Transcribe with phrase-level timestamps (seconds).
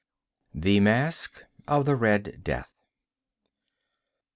[0.55, 2.71] THE MASQUE OF THE RED DEATH.